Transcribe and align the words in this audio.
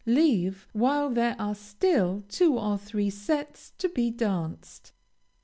Leave 0.07 0.67
while 0.73 1.11
there 1.11 1.35
are 1.37 1.53
still 1.53 2.23
two 2.27 2.57
or 2.57 2.75
three 2.75 3.11
sets 3.11 3.69
to 3.77 3.87
be 3.87 4.09
danced. 4.09 4.91